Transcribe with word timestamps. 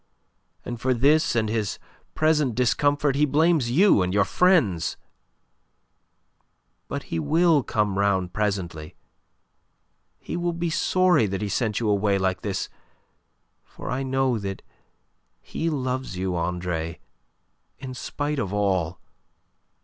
And 0.65 0.81
for 0.81 0.95
this 0.95 1.35
and 1.35 1.47
his 1.47 1.77
present 2.15 2.55
discomfort 2.55 3.15
he 3.15 3.23
blames 3.23 3.69
you 3.69 4.01
and 4.01 4.15
your 4.15 4.25
friends. 4.25 4.97
But 6.87 7.03
he 7.13 7.19
will 7.19 7.61
come 7.61 7.99
round 7.99 8.33
presently. 8.33 8.95
He 10.17 10.35
will 10.35 10.53
be 10.53 10.71
sorry 10.71 11.27
that 11.27 11.43
he 11.43 11.49
sent 11.49 11.79
you 11.79 11.87
away 11.87 12.17
like 12.17 12.41
this 12.41 12.67
for 13.63 13.91
I 13.91 14.01
know 14.01 14.39
that 14.39 14.63
he 15.39 15.69
loves 15.69 16.17
you, 16.17 16.35
Andre, 16.35 16.99
in 17.77 17.93
spite 17.93 18.39
of 18.39 18.51
all. 18.51 18.99